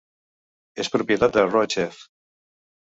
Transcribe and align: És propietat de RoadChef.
És 0.85 0.89
propietat 0.95 1.37
de 1.37 1.47
RoadChef. 1.53 2.05